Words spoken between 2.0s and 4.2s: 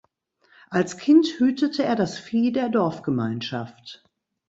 Vieh der Dorfgemeinschaft.